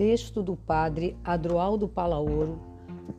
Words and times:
Texto 0.00 0.42
do 0.42 0.56
Padre 0.56 1.14
Adroaldo 1.22 1.86
Palaoro 1.86 2.58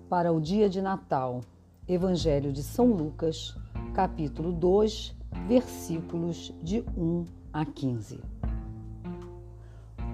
para 0.09 0.33
o 0.33 0.41
dia 0.41 0.67
de 0.67 0.81
Natal. 0.81 1.41
Evangelho 1.88 2.52
de 2.52 2.63
São 2.63 2.88
Lucas, 2.88 3.55
capítulo 3.93 4.52
2, 4.52 5.15
versículos 5.47 6.52
de 6.59 6.83
1 6.97 7.25
a 7.54 7.63
15. 7.65 8.20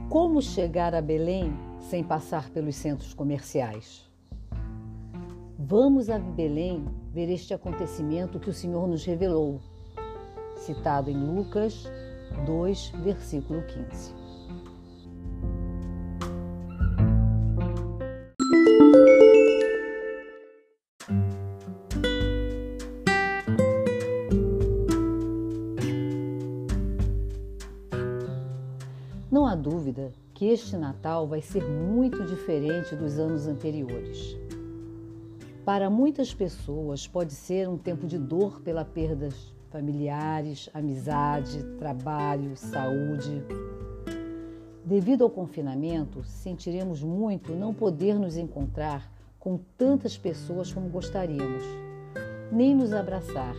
Como 0.10 0.42
chegar 0.42 0.94
a 0.94 1.02
Belém 1.02 1.54
sem 1.80 2.04
passar 2.04 2.50
pelos 2.50 2.76
centros 2.76 3.14
comerciais? 3.14 4.04
Vamos 5.58 6.10
a 6.10 6.20
Belém 6.20 6.86
ver 7.14 7.30
este 7.30 7.54
acontecimento 7.54 8.42
que 8.42 8.50
o 8.50 8.54
Senhor 8.54 8.86
nos 8.90 9.06
revelou, 9.06 9.62
citado 10.58 11.10
em 11.10 11.16
Lucas 11.16 11.86
2, 12.46 12.90
versículo 13.06 13.64
15. 13.64 14.27
Dúvida 29.98 30.14
que 30.34 30.46
este 30.46 30.78
Natal 30.78 31.28
vai 31.28 31.42
ser 31.42 31.64
muito 31.64 32.24
diferente 32.24 32.96
dos 32.96 33.18
anos 33.18 33.48
anteriores. 33.48 34.38
Para 35.66 35.90
muitas 35.90 36.34
pessoas, 36.34 37.08
pode 37.08 37.34
ser 37.34 37.68
um 37.68 37.78
tempo 37.78 38.06
de 38.06 38.18
dor 38.18 38.62
pela 38.62 38.86
perda 38.86 39.30
familiares, 39.72 40.70
amizade, 40.74 41.62
trabalho, 41.78 42.56
saúde. 42.56 43.44
Devido 44.86 45.24
ao 45.24 45.30
confinamento, 45.30 46.24
sentiremos 46.24 47.04
muito 47.04 47.54
não 47.54 47.74
poder 47.74 48.18
nos 48.18 48.38
encontrar 48.38 49.12
com 49.40 49.60
tantas 49.78 50.18
pessoas 50.18 50.72
como 50.72 50.88
gostaríamos, 50.88 51.64
nem 52.52 52.74
nos 52.74 52.94
abraçar, 52.94 53.56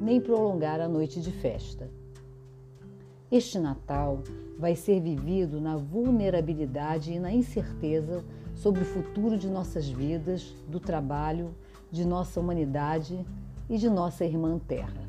nem 0.00 0.20
prolongar 0.20 0.80
a 0.80 0.88
noite 0.88 1.20
de 1.20 1.32
festa. 1.32 2.01
Este 3.32 3.58
Natal 3.58 4.22
vai 4.58 4.76
ser 4.76 5.00
vivido 5.00 5.58
na 5.58 5.74
vulnerabilidade 5.74 7.14
e 7.14 7.18
na 7.18 7.32
incerteza 7.32 8.22
sobre 8.54 8.82
o 8.82 8.84
futuro 8.84 9.38
de 9.38 9.48
nossas 9.48 9.88
vidas, 9.88 10.54
do 10.68 10.78
trabalho, 10.78 11.54
de 11.90 12.06
nossa 12.06 12.38
humanidade 12.38 13.24
e 13.70 13.78
de 13.78 13.88
nossa 13.88 14.26
irmã 14.26 14.58
Terra. 14.58 15.08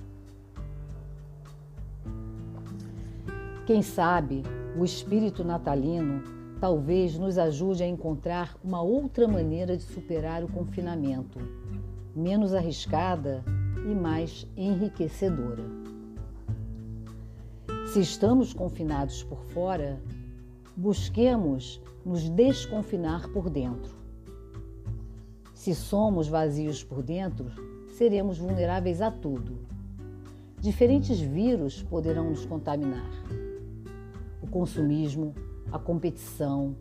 Quem 3.65 3.81
sabe 3.81 4.43
o 4.79 4.85
espírito 4.85 5.43
natalino 5.43 6.23
talvez 6.61 7.17
nos 7.19 7.37
ajude 7.37 7.83
a 7.83 7.87
encontrar 7.87 8.55
uma 8.63 8.81
outra 8.81 9.27
maneira 9.27 9.75
de 9.75 9.83
superar 9.83 10.45
o 10.45 10.47
confinamento, 10.47 11.39
menos 12.15 12.53
arriscada 12.53 13.43
e 13.85 13.93
mais 13.93 14.47
enriquecedora. 14.55 15.83
Se 17.93 17.99
estamos 17.99 18.53
confinados 18.53 19.21
por 19.21 19.43
fora, 19.53 20.01
busquemos 20.75 21.79
nos 22.03 22.27
desconfinar 22.27 23.27
por 23.27 23.51
dentro. 23.51 23.95
Se 25.53 25.75
somos 25.75 26.27
vazios 26.27 26.83
por 26.83 27.03
dentro, 27.03 27.51
seremos 27.95 28.39
vulneráveis 28.39 28.99
a 28.99 29.11
tudo. 29.11 29.59
Diferentes 30.59 31.19
vírus 31.19 31.83
poderão 31.83 32.31
nos 32.31 32.47
contaminar. 32.47 33.11
O 34.41 34.47
consumismo, 34.47 35.35
a 35.71 35.77
competição, 35.77 36.75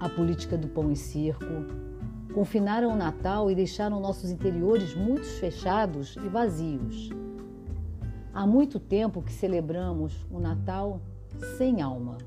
a 0.00 0.08
política 0.08 0.58
do 0.58 0.66
pão 0.66 0.90
e 0.90 0.96
circo 0.96 1.44
confinaram 2.34 2.92
o 2.92 2.96
Natal 2.96 3.48
e 3.52 3.54
deixaram 3.54 4.00
nossos 4.00 4.32
interiores 4.32 4.96
muito 4.96 5.26
fechados 5.38 6.16
e 6.16 6.28
vazios 6.28 7.12
Há 8.36 8.46
muito 8.46 8.78
tempo 8.78 9.22
que 9.22 9.32
celebramos 9.32 10.26
o 10.30 10.38
Natal 10.38 11.00
sem 11.56 11.80
alma. 11.80 12.18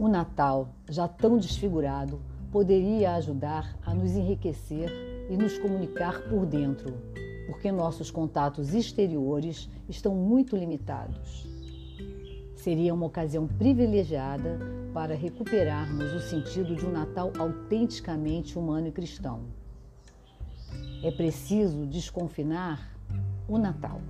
O 0.00 0.08
Natal, 0.08 0.70
já 0.88 1.06
tão 1.06 1.36
desfigurado, 1.36 2.18
poderia 2.50 3.14
ajudar 3.16 3.78
a 3.84 3.92
nos 3.92 4.12
enriquecer 4.12 4.90
e 5.28 5.36
nos 5.36 5.58
comunicar 5.58 6.22
por 6.22 6.46
dentro, 6.46 6.94
porque 7.46 7.70
nossos 7.70 8.10
contatos 8.10 8.72
exteriores 8.72 9.68
estão 9.86 10.14
muito 10.14 10.56
limitados. 10.56 11.46
Seria 12.56 12.94
uma 12.94 13.04
ocasião 13.04 13.46
privilegiada 13.46 14.58
para 14.94 15.14
recuperarmos 15.14 16.14
o 16.14 16.20
sentido 16.20 16.74
de 16.74 16.86
um 16.86 16.90
Natal 16.90 17.30
autenticamente 17.38 18.58
humano 18.58 18.86
e 18.86 18.92
cristão. 18.92 19.42
É 21.04 21.10
preciso 21.10 21.84
desconfinar 21.84 22.96
o 23.46 23.58
Natal. 23.58 24.00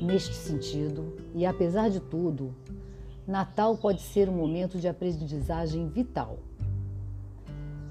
Neste 0.00 0.34
sentido, 0.34 1.16
e 1.34 1.44
apesar 1.44 1.90
de 1.90 1.98
tudo, 1.98 2.54
Natal 3.26 3.76
pode 3.76 4.00
ser 4.00 4.28
um 4.28 4.36
momento 4.36 4.78
de 4.78 4.86
aprendizagem 4.86 5.88
vital. 5.88 6.38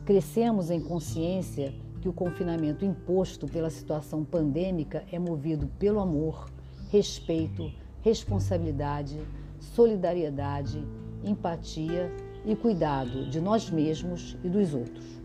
Crescemos 0.05 0.71
em 0.71 0.79
consciência 0.79 1.75
que 1.99 2.07
o 2.07 2.13
confinamento 2.13 2.85
imposto 2.85 3.47
pela 3.47 3.69
situação 3.69 4.23
pandêmica 4.23 5.03
é 5.11 5.19
movido 5.19 5.67
pelo 5.77 5.99
amor, 5.99 6.49
respeito, 6.89 7.69
responsabilidade, 8.01 9.19
solidariedade, 9.59 10.81
empatia 11.21 12.09
e 12.45 12.55
cuidado 12.55 13.29
de 13.29 13.41
nós 13.41 13.69
mesmos 13.69 14.37
e 14.41 14.47
dos 14.47 14.73
outros. 14.73 15.22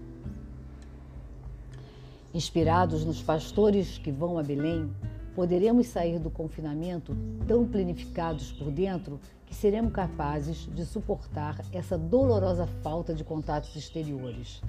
Inspirados 2.39 3.05
nos 3.05 3.21
pastores 3.21 3.99
que 3.99 4.13
vão 4.13 4.39
a 4.39 4.45
Belém, 4.45 4.89
poderemos 5.35 5.89
sair 5.89 6.21
do 6.21 6.31
confinamento 6.31 7.17
tão 7.49 7.67
planificados 7.67 8.53
por 8.53 8.71
dentro 8.71 9.19
que 9.45 9.53
seremos 9.53 9.93
capazes 9.93 10.69
de 10.73 10.87
suportar 10.87 11.59
essa 11.73 11.99
dolorosa 11.99 12.65
falta 12.81 13.13
de 13.13 13.25
contatos 13.25 13.75
exteriores, 13.75 14.63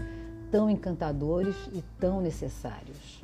tão 0.50 0.68
encantadores 0.68 1.56
e 1.72 1.84
tão 2.00 2.20
necessários. 2.22 3.24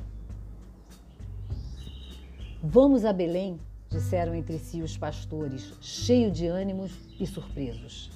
Vamos 2.62 3.04
a 3.04 3.12
Belém, 3.12 3.58
disseram 3.90 4.32
entre 4.32 4.60
si 4.60 4.80
os 4.80 4.96
pastores, 4.96 5.74
cheios 5.80 6.32
de 6.32 6.46
ânimos 6.46 6.92
e 7.18 7.26
surpresos. 7.26 8.12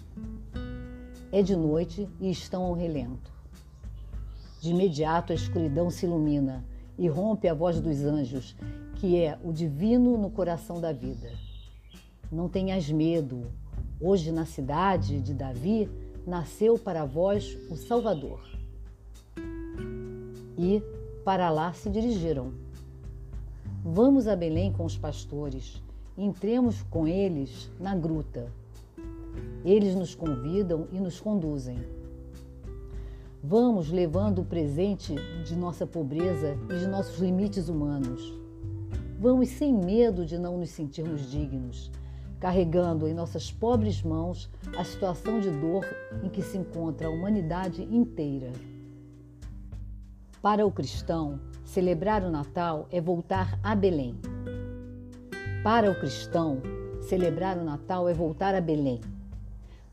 É 1.32 1.42
de 1.42 1.56
noite 1.56 2.08
e 2.20 2.30
estão 2.30 2.62
ao 2.62 2.72
relento. 2.72 3.39
De 4.60 4.70
imediato 4.70 5.32
a 5.32 5.34
escuridão 5.34 5.88
se 5.88 6.04
ilumina 6.04 6.62
e 6.98 7.08
rompe 7.08 7.48
a 7.48 7.54
voz 7.54 7.80
dos 7.80 8.04
anjos, 8.04 8.54
que 8.96 9.16
é 9.16 9.38
o 9.42 9.54
divino 9.54 10.18
no 10.18 10.30
coração 10.30 10.78
da 10.78 10.92
vida. 10.92 11.32
Não 12.30 12.46
tenhas 12.46 12.90
medo. 12.90 13.46
Hoje, 13.98 14.30
na 14.30 14.44
cidade 14.44 15.18
de 15.22 15.32
Davi, 15.32 15.88
nasceu 16.26 16.78
para 16.78 17.06
vós 17.06 17.56
o 17.70 17.76
Salvador. 17.76 18.38
E 20.58 20.82
para 21.24 21.48
lá 21.48 21.72
se 21.72 21.88
dirigiram. 21.88 22.52
Vamos 23.82 24.28
a 24.28 24.36
Belém 24.36 24.70
com 24.74 24.84
os 24.84 24.98
pastores, 24.98 25.82
entremos 26.18 26.82
com 26.82 27.08
eles 27.08 27.70
na 27.80 27.96
gruta. 27.96 28.52
Eles 29.64 29.94
nos 29.94 30.14
convidam 30.14 30.86
e 30.92 31.00
nos 31.00 31.18
conduzem. 31.18 31.78
Vamos 33.42 33.90
levando 33.90 34.42
o 34.42 34.44
presente 34.44 35.14
de 35.46 35.56
nossa 35.56 35.86
pobreza 35.86 36.58
e 36.68 36.78
de 36.78 36.86
nossos 36.86 37.18
limites 37.18 37.70
humanos. 37.70 38.38
Vamos 39.18 39.48
sem 39.48 39.72
medo 39.72 40.26
de 40.26 40.36
não 40.36 40.58
nos 40.58 40.68
sentirmos 40.68 41.30
dignos, 41.30 41.90
carregando 42.38 43.08
em 43.08 43.14
nossas 43.14 43.50
pobres 43.50 44.02
mãos 44.02 44.50
a 44.76 44.84
situação 44.84 45.40
de 45.40 45.50
dor 45.50 45.86
em 46.22 46.28
que 46.28 46.42
se 46.42 46.58
encontra 46.58 47.06
a 47.06 47.10
humanidade 47.10 47.82
inteira. 47.82 48.52
Para 50.42 50.66
o 50.66 50.70
cristão, 50.70 51.40
celebrar 51.64 52.22
o 52.22 52.30
Natal 52.30 52.86
é 52.90 53.00
voltar 53.00 53.58
a 53.62 53.74
Belém. 53.74 54.16
Para 55.64 55.90
o 55.90 55.98
cristão, 55.98 56.60
celebrar 57.00 57.56
o 57.56 57.64
Natal 57.64 58.06
é 58.06 58.12
voltar 58.12 58.54
a 58.54 58.60
Belém 58.60 59.00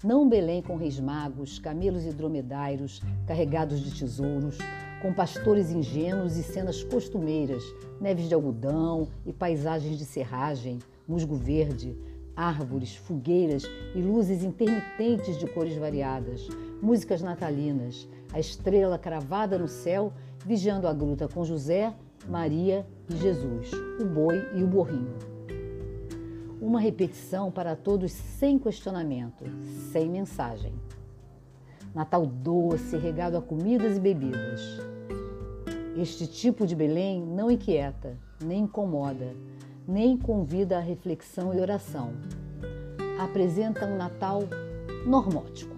não 0.03 0.29
Belém 0.29 0.61
com 0.61 0.75
reis 0.75 0.99
magos, 0.99 1.57
camelos 1.57 2.05
e 2.05 2.11
dromedários 2.11 3.01
carregados 3.25 3.79
de 3.79 3.97
tesouros, 3.97 4.57
com 5.01 5.11
pastores 5.11 5.71
ingênuos 5.71 6.37
e 6.37 6.43
cenas 6.43 6.83
costumeiras, 6.83 7.63
neves 7.99 8.27
de 8.27 8.35
algodão 8.35 9.07
e 9.25 9.33
paisagens 9.33 9.97
de 9.97 10.05
serragem, 10.05 10.77
musgo 11.07 11.35
verde, 11.35 11.97
árvores, 12.35 12.95
fogueiras 12.95 13.63
e 13.95 13.99
luzes 13.99 14.43
intermitentes 14.43 15.37
de 15.37 15.47
cores 15.47 15.75
variadas, 15.75 16.47
músicas 16.79 17.21
natalinas, 17.21 18.07
a 18.31 18.39
estrela 18.39 18.99
cravada 18.99 19.57
no 19.57 19.67
céu, 19.67 20.13
vigiando 20.45 20.87
a 20.87 20.93
gruta 20.93 21.27
com 21.27 21.43
José, 21.43 21.91
Maria 22.29 22.85
e 23.09 23.15
Jesus, 23.15 23.71
o 23.99 24.05
boi 24.05 24.47
e 24.55 24.63
o 24.63 24.67
borrinho. 24.67 25.36
Uma 26.67 26.81
repetição 26.81 27.49
para 27.49 27.77
todos 27.77 28.11
sem 28.11 28.59
questionamento, 28.59 29.45
sem 29.93 30.09
mensagem. 30.09 30.73
Natal 31.95 32.25
doce, 32.25 32.97
regado 32.97 33.37
a 33.37 33.41
comidas 33.41 33.95
e 33.95 34.01
bebidas. 34.01 34.81
Este 35.95 36.27
tipo 36.27 36.67
de 36.67 36.75
Belém 36.75 37.25
não 37.25 37.49
inquieta, 37.49 38.17
nem 38.43 38.63
incomoda, 38.63 39.33
nem 39.87 40.17
convida 40.17 40.75
à 40.75 40.81
reflexão 40.81 41.53
e 41.53 41.61
oração. 41.61 42.11
Apresenta 43.17 43.85
um 43.85 43.95
Natal 43.95 44.43
normótico. 45.05 45.73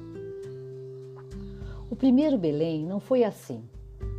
O 1.88 1.96
primeiro 1.96 2.36
Belém 2.36 2.84
não 2.84 3.00
foi 3.00 3.24
assim. 3.24 3.64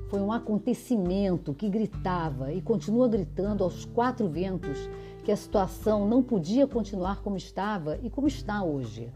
Foi 0.08 0.20
um 0.20 0.30
acontecimento 0.30 1.52
que 1.52 1.68
gritava 1.68 2.52
e 2.52 2.62
continua 2.62 3.08
gritando 3.08 3.64
aos 3.64 3.84
quatro 3.84 4.28
ventos 4.28 4.88
que 5.30 5.34
a 5.34 5.36
situação 5.36 6.08
não 6.08 6.24
podia 6.24 6.66
continuar 6.66 7.22
como 7.22 7.36
estava 7.36 7.96
e 8.02 8.10
como 8.10 8.26
está 8.26 8.64
hoje. 8.64 9.12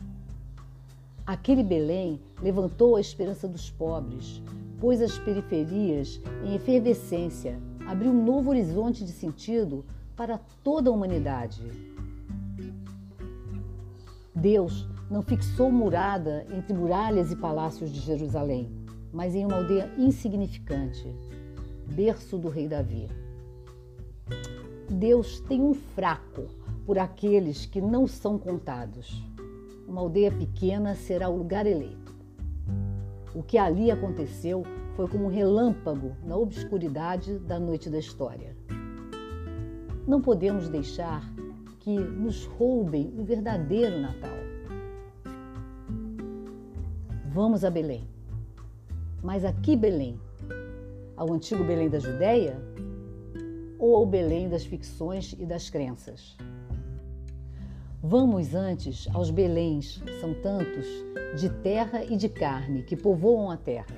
Aquele 1.26 1.64
Belém 1.64 2.20
levantou 2.40 2.94
a 2.94 3.00
esperança 3.00 3.48
dos 3.48 3.68
pobres, 3.68 4.40
pôs 4.78 5.02
as 5.02 5.18
periferias 5.18 6.20
em 6.44 6.54
efervescência, 6.54 7.58
abriu 7.84 8.12
um 8.12 8.24
novo 8.24 8.50
horizonte 8.50 9.04
de 9.04 9.10
sentido 9.10 9.84
para 10.14 10.38
toda 10.62 10.88
a 10.88 10.92
humanidade. 10.92 11.68
Deus 14.32 14.86
não 15.10 15.20
fixou 15.20 15.68
murada 15.68 16.46
entre 16.56 16.74
muralhas 16.74 17.32
e 17.32 17.36
palácios 17.36 17.90
de 17.90 17.98
Jerusalém, 17.98 18.70
mas 19.12 19.34
em 19.34 19.44
uma 19.44 19.56
aldeia 19.56 19.92
insignificante, 19.98 21.12
berço 21.92 22.38
do 22.38 22.48
rei 22.48 22.68
Davi. 22.68 23.23
Deus 24.88 25.40
tem 25.40 25.62
um 25.62 25.74
fraco 25.74 26.46
por 26.84 26.98
aqueles 26.98 27.64
que 27.66 27.80
não 27.80 28.06
são 28.06 28.38
contados. 28.38 29.22
Uma 29.88 30.00
aldeia 30.00 30.30
pequena 30.30 30.94
será 30.94 31.28
o 31.28 31.36
lugar 31.36 31.66
eleito. 31.66 32.14
O 33.34 33.42
que 33.42 33.58
ali 33.58 33.90
aconteceu 33.90 34.62
foi 34.94 35.08
como 35.08 35.24
um 35.24 35.28
relâmpago 35.28 36.14
na 36.24 36.36
obscuridade 36.36 37.38
da 37.38 37.58
noite 37.58 37.90
da 37.90 37.98
história. 37.98 38.56
Não 40.06 40.20
podemos 40.20 40.68
deixar 40.68 41.22
que 41.80 41.98
nos 41.98 42.44
roubem 42.44 43.12
o 43.18 43.24
verdadeiro 43.24 44.00
Natal. 44.00 44.36
Vamos 47.32 47.64
a 47.64 47.70
Belém. 47.70 48.06
Mas 49.22 49.44
a 49.44 49.52
que 49.52 49.74
Belém? 49.74 50.20
Ao 51.16 51.32
antigo 51.32 51.64
Belém 51.64 51.88
da 51.88 51.98
Judéia? 51.98 52.73
Ou 53.84 53.96
ao 53.96 54.06
Belém 54.06 54.48
das 54.48 54.64
ficções 54.64 55.34
e 55.38 55.44
das 55.44 55.68
crenças. 55.68 56.38
Vamos 58.02 58.54
antes 58.54 59.06
aos 59.12 59.30
Beléns, 59.30 60.02
são 60.22 60.32
tantos, 60.32 60.86
de 61.38 61.50
terra 61.50 62.02
e 62.02 62.16
de 62.16 62.30
carne, 62.30 62.82
que 62.82 62.96
povoam 62.96 63.50
a 63.50 63.58
terra. 63.58 63.94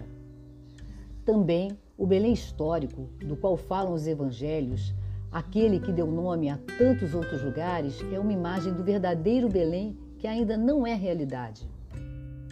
Também 1.25 1.71
o 1.97 2.05
Belém 2.05 2.33
histórico, 2.33 3.09
do 3.25 3.37
qual 3.37 3.57
falam 3.57 3.95
os 3.95 4.09
evangelhos, 4.09 4.93
aquele 5.31 5.79
que 5.79 5.93
deu 5.93 6.09
nome 6.09 6.51
a 6.51 6.59
tantos 6.79 7.15
outros 7.15 7.45
lugares, 7.45 8.01
é 8.13 8.19
uma 8.19 8.33
imagem 8.33 8.73
do 8.73 8.83
verdadeiro 8.83 9.49
Belém 9.49 9.97
que 10.19 10.27
ainda 10.27 10.57
não 10.57 10.85
é 10.85 10.95
realidade. 10.95 11.65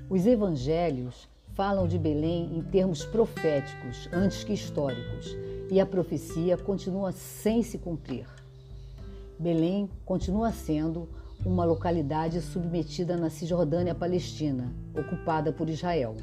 Os 0.09 0.25
evangelhos 0.25 1.29
falam 1.49 1.89
de 1.89 1.99
Belém 1.99 2.57
em 2.57 2.63
termos 2.63 3.05
proféticos, 3.05 4.09
antes 4.13 4.45
que 4.45 4.53
históricos, 4.53 5.37
e 5.71 5.81
a 5.81 5.87
profecia 5.87 6.57
continua 6.57 7.13
sem 7.13 7.63
se 7.63 7.79
cumprir. 7.79 8.27
Belém 9.39 9.89
continua 10.05 10.53
sendo 10.53 11.09
uma 11.45 11.65
localidade 11.65 12.41
submetida 12.41 13.17
na 13.17 13.29
Cisjordânia 13.29 13.95
Palestina, 13.95 14.73
ocupada 14.97 15.53
por 15.53 15.69
Israel. 15.69 16.17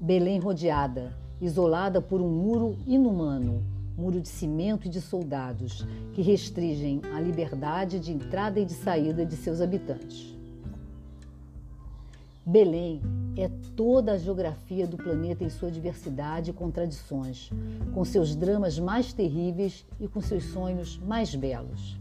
Belém 0.00 0.38
rodeada, 0.38 1.16
isolada 1.40 2.00
por 2.00 2.20
um 2.20 2.28
muro 2.28 2.76
inumano, 2.86 3.62
muro 3.96 4.20
de 4.20 4.28
cimento 4.28 4.86
e 4.86 4.90
de 4.90 5.00
soldados, 5.00 5.86
que 6.12 6.22
restringem 6.22 7.00
a 7.14 7.20
liberdade 7.20 7.98
de 7.98 8.12
entrada 8.12 8.60
e 8.60 8.64
de 8.64 8.74
saída 8.74 9.24
de 9.24 9.36
seus 9.36 9.60
habitantes. 9.60 10.36
Belém 12.44 13.02
é 13.40 13.48
toda 13.76 14.12
a 14.12 14.18
geografia 14.18 14.84
do 14.84 14.96
planeta 14.96 15.44
em 15.44 15.48
sua 15.48 15.70
diversidade 15.70 16.50
e 16.50 16.52
contradições, 16.52 17.50
com 17.94 18.04
seus 18.04 18.34
dramas 18.34 18.80
mais 18.80 19.12
terríveis 19.12 19.86
e 20.00 20.08
com 20.08 20.20
seus 20.20 20.42
sonhos 20.46 20.98
mais 20.98 21.36
belos. 21.36 21.96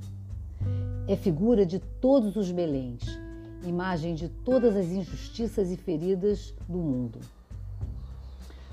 É 1.07 1.15
figura 1.15 1.63
de 1.63 1.77
todos 1.77 2.35
os 2.35 2.51
Beléns, 2.51 3.03
imagem 3.63 4.15
de 4.15 4.27
todas 4.27 4.75
as 4.75 4.87
injustiças 4.87 5.71
e 5.71 5.77
feridas 5.77 6.55
do 6.67 6.79
mundo. 6.79 7.19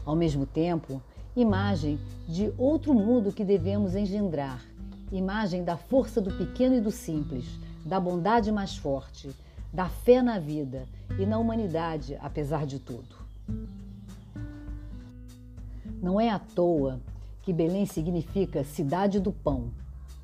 Ao 0.06 0.16
mesmo 0.16 0.46
tempo, 0.46 1.02
imagem 1.37 1.99
de 2.26 2.50
outro 2.56 2.94
mundo 2.94 3.31
que 3.31 3.44
devemos 3.44 3.94
engendrar, 3.94 4.64
imagem 5.12 5.62
da 5.62 5.76
força 5.76 6.19
do 6.19 6.32
pequeno 6.32 6.76
e 6.76 6.81
do 6.81 6.90
simples, 6.90 7.44
da 7.84 8.00
bondade 8.00 8.50
mais 8.50 8.75
forte, 8.75 9.28
da 9.75 9.88
fé 9.88 10.23
na 10.23 10.38
vida 10.38 10.87
e 11.19 11.26
na 11.26 11.37
humanidade, 11.37 12.17
apesar 12.21 12.65
de 12.65 12.79
tudo. 12.79 13.17
Não 16.00 16.21
é 16.21 16.31
à 16.31 16.38
toa 16.38 17.00
que 17.43 17.53
Belém 17.53 17.85
significa 17.85 18.62
cidade 18.62 19.19
do 19.19 19.32
pão, 19.32 19.73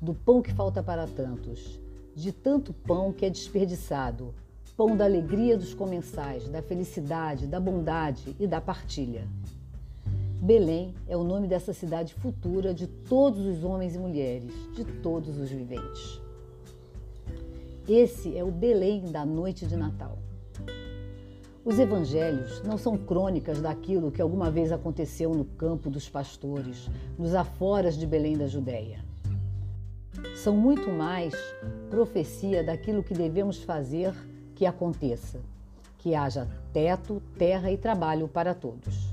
do 0.01 0.13
pão 0.13 0.41
que 0.41 0.53
falta 0.53 0.81
para 0.81 1.05
tantos, 1.05 1.77
de 2.15 2.31
tanto 2.31 2.71
pão 2.71 3.11
que 3.11 3.25
é 3.25 3.29
desperdiçado, 3.29 4.33
pão 4.77 4.95
da 4.95 5.03
alegria 5.03 5.57
dos 5.57 5.73
comensais, 5.73 6.47
da 6.47 6.61
felicidade, 6.61 7.45
da 7.45 7.59
bondade 7.59 8.33
e 8.39 8.47
da 8.47 8.61
partilha. 8.61 9.27
Belém 10.41 10.95
é 11.09 11.17
o 11.17 11.25
nome 11.25 11.45
dessa 11.45 11.73
cidade 11.73 12.13
futura 12.13 12.73
de 12.73 12.87
todos 12.87 13.45
os 13.45 13.65
homens 13.65 13.95
e 13.95 13.99
mulheres, 13.99 14.53
de 14.73 14.85
todos 14.85 15.37
os 15.37 15.49
viventes. 15.49 16.20
Esse 17.87 18.37
é 18.37 18.43
o 18.43 18.51
Belém 18.51 19.11
da 19.11 19.25
noite 19.25 19.65
de 19.65 19.75
Natal. 19.75 20.19
Os 21.65 21.79
evangelhos 21.79 22.61
não 22.61 22.77
são 22.77 22.95
crônicas 22.95 23.59
daquilo 23.59 24.11
que 24.11 24.21
alguma 24.21 24.51
vez 24.51 24.71
aconteceu 24.71 25.33
no 25.33 25.45
campo 25.45 25.89
dos 25.89 26.07
pastores, 26.07 26.87
nos 27.17 27.33
aforas 27.33 27.97
de 27.97 28.05
Belém 28.05 28.37
da 28.37 28.47
Judéia. 28.47 29.03
São 30.35 30.55
muito 30.55 30.91
mais 30.91 31.33
profecia 31.89 32.63
daquilo 32.63 33.03
que 33.03 33.15
devemos 33.15 33.63
fazer 33.63 34.13
que 34.53 34.65
aconteça, 34.65 35.39
que 35.97 36.13
haja 36.13 36.47
teto, 36.71 37.21
terra 37.35 37.71
e 37.71 37.77
trabalho 37.77 38.27
para 38.27 38.53
todos. 38.53 39.11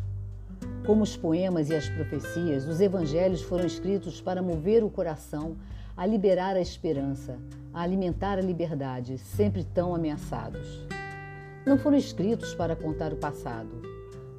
Como 0.84 1.02
os 1.02 1.16
poemas 1.16 1.70
e 1.70 1.74
as 1.74 1.88
profecias, 1.88 2.66
os 2.66 2.82
evangelhos 2.82 3.40
foram 3.40 3.64
escritos 3.64 4.20
para 4.20 4.42
mover 4.42 4.84
o 4.84 4.90
coração 4.90 5.56
a 5.98 6.06
liberar 6.06 6.54
a 6.54 6.60
esperança, 6.60 7.36
a 7.74 7.82
alimentar 7.82 8.38
a 8.38 8.40
liberdade, 8.40 9.18
sempre 9.18 9.64
tão 9.64 9.92
ameaçados. 9.92 10.86
Não 11.66 11.76
foram 11.76 11.96
escritos 11.96 12.54
para 12.54 12.76
contar 12.76 13.12
o 13.12 13.16
passado, 13.16 13.82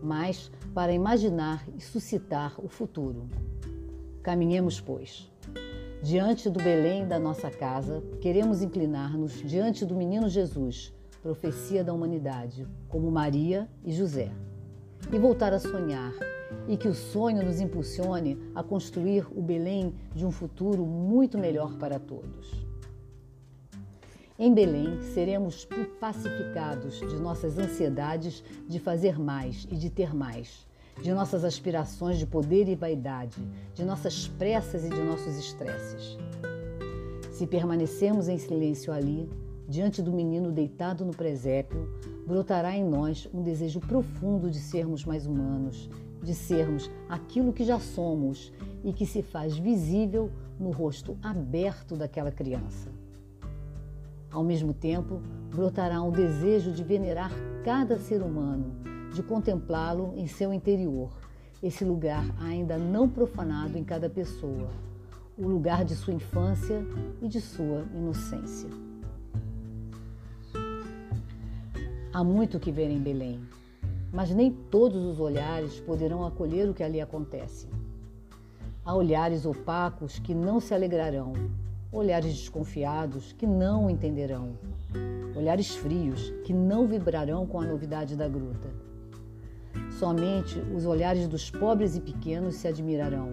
mas 0.02 0.50
para 0.74 0.94
imaginar 0.94 1.68
e 1.76 1.82
suscitar 1.82 2.54
o 2.64 2.70
futuro. 2.70 3.30
Caminhemos, 4.24 4.80
pois. 4.80 5.30
Diante 6.02 6.50
do 6.50 6.64
Belém 6.64 7.06
da 7.06 7.20
nossa 7.20 7.52
casa, 7.52 8.02
queremos 8.22 8.62
inclinar-nos 8.62 9.34
diante 9.42 9.86
do 9.86 9.98
menino 9.98 10.30
Jesus, 10.30 10.94
profecia 11.22 11.84
da 11.84 11.94
humanidade, 11.94 12.66
como 12.88 13.12
Maria 13.12 13.68
e 13.84 13.92
José, 13.92 14.32
e 15.12 15.20
voltar 15.20 15.52
a 15.52 15.60
sonhar 15.60 16.14
e 16.68 16.78
que 16.78 16.88
o 16.88 16.94
sonho 16.94 17.44
nos 17.44 17.60
impulsione 17.60 18.38
a 18.56 18.64
construir 18.64 19.28
o 19.36 19.42
Belém 19.42 19.94
de 20.16 20.26
um 20.26 20.32
futuro 20.32 20.86
muito 20.86 21.38
melhor 21.38 21.78
para 21.78 22.00
todos. 22.00 22.68
Em 24.38 24.54
Belém, 24.54 25.02
seremos 25.14 25.68
pacificados 26.00 27.00
de 27.00 27.18
nossas 27.18 27.58
ansiedades 27.58 28.42
de 28.68 28.80
fazer 28.80 29.20
mais 29.20 29.68
e 29.70 29.76
de 29.76 29.90
ter 29.90 30.16
mais, 30.16 30.66
de 31.02 31.12
nossas 31.12 31.44
aspirações 31.44 32.18
de 32.18 32.26
poder 32.26 32.70
e 32.70 32.76
vaidade, 32.76 33.38
de 33.74 33.84
nossas 33.84 34.30
pressas 34.30 34.86
e 34.86 34.90
de 34.90 35.02
nossos 35.02 35.38
estresses. 35.38 36.18
Se 37.32 37.46
permanecermos 37.46 38.30
em 38.30 38.38
silêncio 38.38 38.94
ali, 38.94 39.30
diante 39.68 40.02
do 40.02 40.12
menino 40.12 40.52
deitado 40.52 41.04
no 41.04 41.14
presépio, 41.14 41.90
brotará 42.26 42.76
em 42.76 42.84
nós 42.84 43.30
um 43.34 43.44
desejo 43.44 43.80
profundo 43.80 44.50
de 44.50 44.60
sermos 44.60 45.04
mais 45.04 45.26
humanos, 45.28 45.90
de 46.22 46.34
sermos 46.34 46.90
aquilo 47.08 47.54
que 47.54 47.64
já 47.64 47.80
somos 47.80 48.52
e 48.84 48.94
que 48.94 49.06
se 49.06 49.22
faz 49.22 49.58
visível 49.58 50.32
no 50.60 50.72
rosto 50.72 51.18
aberto 51.24 51.96
daquela 51.96 52.32
criança. 52.32 52.90
Ao 54.32 54.44
mesmo 54.44 54.74
tempo, 54.74 55.22
brotará 55.50 56.02
um 56.02 56.12
desejo 56.12 56.72
de 56.72 56.84
venerar 56.84 57.32
cada 57.64 57.98
ser 57.98 58.22
humano, 58.22 58.72
de 59.14 59.24
contemplá-lo 59.24 60.14
em 60.16 60.28
seu 60.28 60.54
interior, 60.54 61.10
esse 61.62 61.84
lugar 61.84 62.24
ainda 62.40 62.78
não 62.78 63.10
profanado 63.10 63.78
em 63.78 63.84
cada 63.84 64.10
pessoa, 64.10 64.70
o 65.38 65.48
lugar 65.48 65.84
de 65.84 65.96
sua 65.96 66.14
infância 66.14 66.86
e 67.22 67.28
de 67.28 67.42
sua 67.42 67.86
inocência. 67.94 68.70
Há 72.14 72.24
muito 72.24 72.60
que 72.60 72.72
ver 72.72 72.90
em 72.90 73.00
Belém, 73.00 73.40
mas 74.12 74.32
nem 74.32 74.52
todos 74.52 75.04
os 75.06 75.20
olhares 75.20 75.80
poderão 75.80 76.26
acolher 76.26 76.70
o 76.70 76.74
que 76.74 76.84
ali 76.84 77.00
acontece. 77.00 77.68
Há 78.84 78.96
olhares 78.96 79.46
opacos 79.46 80.18
que 80.20 80.34
não 80.34 80.60
se 80.60 80.74
alegrarão, 80.74 81.34
olhares 81.92 82.36
desconfiados 82.36 83.34
que 83.34 83.46
não 83.46 83.90
entenderão, 83.90 84.54
olhares 85.36 85.76
frios 85.76 86.32
que 86.44 86.54
não 86.54 86.88
vibrarão 86.88 87.46
com 87.46 87.60
a 87.60 87.66
novidade 87.66 88.16
da 88.16 88.28
gruta. 88.28 88.70
Somente 89.92 90.60
os 90.76 90.86
olhares 90.86 91.28
dos 91.28 91.52
pobres 91.52 91.96
e 91.96 92.02
pequenos 92.02 92.56
se 92.56 92.68
admirarão, 92.68 93.32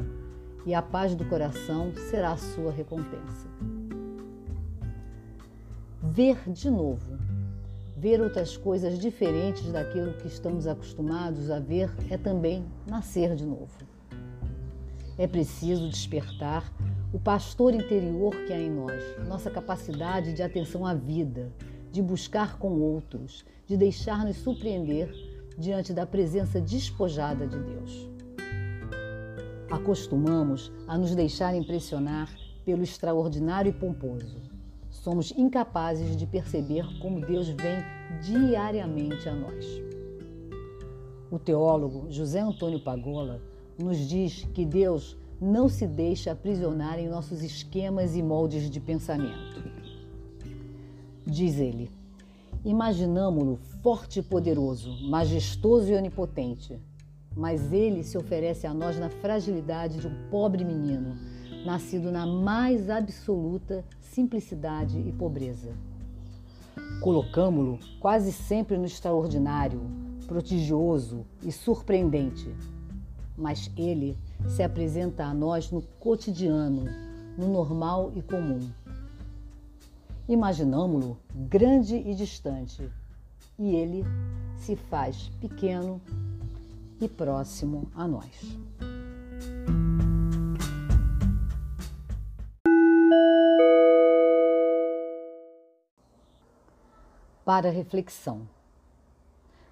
e 0.66 0.74
a 0.74 0.82
paz 0.82 1.14
do 1.14 1.24
coração 1.24 1.92
será 2.10 2.32
a 2.32 2.36
sua 2.36 2.72
recompensa. 2.72 3.46
Ver 6.02 6.38
de 6.50 6.70
novo 6.70 7.25
Ver 7.98 8.20
outras 8.20 8.58
coisas 8.58 8.98
diferentes 8.98 9.72
daquilo 9.72 10.12
que 10.12 10.26
estamos 10.26 10.66
acostumados 10.66 11.50
a 11.50 11.58
ver 11.58 11.90
é 12.10 12.18
também 12.18 12.62
nascer 12.86 13.34
de 13.34 13.46
novo. 13.46 13.72
É 15.16 15.26
preciso 15.26 15.88
despertar 15.88 16.70
o 17.10 17.18
pastor 17.18 17.72
interior 17.72 18.36
que 18.44 18.52
há 18.52 18.60
em 18.60 18.70
nós, 18.70 19.02
nossa 19.26 19.50
capacidade 19.50 20.34
de 20.34 20.42
atenção 20.42 20.84
à 20.84 20.92
vida, 20.92 21.50
de 21.90 22.02
buscar 22.02 22.58
com 22.58 22.78
outros, 22.78 23.46
de 23.66 23.78
deixar-nos 23.78 24.36
surpreender 24.36 25.10
diante 25.56 25.94
da 25.94 26.04
presença 26.04 26.60
despojada 26.60 27.46
de 27.46 27.58
Deus. 27.58 28.10
Acostumamos 29.70 30.70
a 30.86 30.98
nos 30.98 31.14
deixar 31.14 31.54
impressionar 31.54 32.28
pelo 32.62 32.82
extraordinário 32.82 33.70
e 33.70 33.72
pomposo 33.72 34.45
somos 35.06 35.32
incapazes 35.36 36.16
de 36.16 36.26
perceber 36.26 36.84
como 36.98 37.20
Deus 37.20 37.46
vem 37.46 37.78
diariamente 38.20 39.28
a 39.28 39.34
nós. 39.36 39.64
O 41.30 41.38
teólogo 41.38 42.10
José 42.10 42.40
Antônio 42.40 42.80
Pagola 42.80 43.40
nos 43.78 43.98
diz 43.98 44.48
que 44.52 44.66
Deus 44.66 45.16
não 45.40 45.68
se 45.68 45.86
deixa 45.86 46.32
aprisionar 46.32 46.98
em 46.98 47.08
nossos 47.08 47.40
esquemas 47.44 48.16
e 48.16 48.22
moldes 48.22 48.68
de 48.68 48.80
pensamento. 48.80 49.62
Diz 51.24 51.60
ele: 51.60 51.88
imaginamo-lo 52.64 53.60
forte 53.84 54.18
e 54.18 54.22
poderoso, 54.24 54.90
majestoso 55.08 55.88
e 55.88 55.94
onipotente, 55.94 56.80
mas 57.36 57.72
ele 57.72 58.02
se 58.02 58.18
oferece 58.18 58.66
a 58.66 58.74
nós 58.74 58.98
na 58.98 59.08
fragilidade 59.08 60.00
de 60.00 60.08
um 60.08 60.28
pobre 60.32 60.64
menino 60.64 61.16
nascido 61.66 62.12
na 62.12 62.24
mais 62.24 62.88
absoluta 62.88 63.84
simplicidade 64.00 65.00
e 65.00 65.12
pobreza. 65.12 65.74
Colocamo-lo 67.02 67.80
quase 67.98 68.32
sempre 68.32 68.78
no 68.78 68.86
extraordinário, 68.86 69.80
prodigioso 70.28 71.26
e 71.42 71.50
surpreendente, 71.50 72.54
mas 73.36 73.70
ele 73.76 74.16
se 74.48 74.62
apresenta 74.62 75.24
a 75.24 75.34
nós 75.34 75.72
no 75.72 75.82
cotidiano, 75.98 76.84
no 77.36 77.48
normal 77.48 78.12
e 78.14 78.22
comum. 78.22 78.70
Imaginamo-lo 80.28 81.18
grande 81.34 81.96
e 81.96 82.14
distante, 82.14 82.88
e 83.58 83.74
ele 83.74 84.04
se 84.56 84.76
faz 84.76 85.32
pequeno 85.40 86.00
e 87.00 87.08
próximo 87.08 87.90
a 87.94 88.06
nós. 88.06 88.56
Para 97.46 97.70
reflexão. 97.70 98.48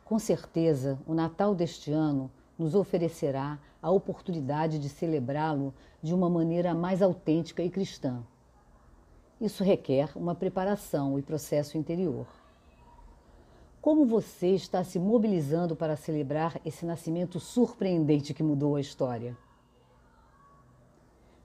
Com 0.05 0.17
certeza, 0.17 0.97
o 1.09 1.13
Natal 1.13 1.57
deste 1.57 1.91
ano 1.91 2.31
nos 2.57 2.73
oferecerá 2.73 3.59
a 3.83 3.91
oportunidade 3.91 4.79
de 4.79 4.89
celebrá-lo 4.89 5.75
de 6.01 6.15
uma 6.15 6.31
maneira 6.31 6.73
mais 6.73 7.03
autêntica 7.03 7.65
e 7.65 7.69
cristã. 7.69 8.23
Isso 9.41 9.65
requer 9.65 10.09
uma 10.15 10.37
preparação 10.37 11.19
e 11.19 11.23
processo 11.23 11.77
interior. 11.77 12.29
Como 13.81 14.07
você 14.07 14.55
está 14.55 14.85
se 14.85 15.01
mobilizando 15.01 15.75
para 15.75 15.97
celebrar 15.97 16.61
esse 16.65 16.87
nascimento 16.87 17.41
surpreendente 17.41 18.33
que 18.33 18.43
mudou 18.45 18.77
a 18.77 18.81
história? 18.81 19.37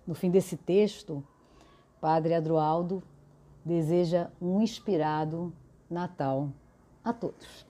No 0.06 0.14
fim 0.14 0.30
desse 0.30 0.56
texto, 0.56 1.24
Padre 2.00 2.36
Adroaldo 2.36 3.02
deseja 3.66 4.30
um 4.40 4.62
inspirado 4.62 5.52
Natal 5.90 6.54
a 7.04 7.14
todos. 7.14 7.69